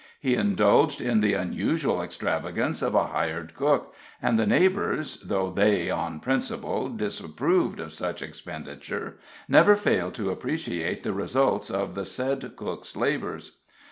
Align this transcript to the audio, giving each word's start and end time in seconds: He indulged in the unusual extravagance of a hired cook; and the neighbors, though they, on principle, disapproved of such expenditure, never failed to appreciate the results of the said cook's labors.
He 0.19 0.33
indulged 0.33 0.99
in 0.99 1.21
the 1.21 1.35
unusual 1.35 2.01
extravagance 2.01 2.81
of 2.81 2.95
a 2.95 3.05
hired 3.05 3.53
cook; 3.53 3.93
and 4.19 4.39
the 4.39 4.47
neighbors, 4.47 5.17
though 5.23 5.51
they, 5.51 5.91
on 5.91 6.19
principle, 6.19 6.89
disapproved 6.89 7.79
of 7.79 7.93
such 7.93 8.23
expenditure, 8.23 9.19
never 9.47 9.75
failed 9.75 10.15
to 10.15 10.31
appreciate 10.31 11.03
the 11.03 11.13
results 11.13 11.69
of 11.69 11.93
the 11.93 12.05
said 12.05 12.55
cook's 12.55 12.95
labors. 12.97 13.57